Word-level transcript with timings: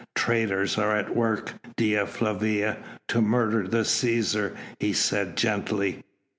"Traitors 0.15 0.79
are 0.79 0.95
at 0.97 1.15
work, 1.15 1.53
Dea 1.77 2.03
Flavia, 2.07 2.77
to 3.07 3.21
murder 3.21 3.67
the 3.67 3.81
Cæsar," 3.83 4.55
he 4.79 4.93
said 4.93 5.37
gently. 5.37 6.03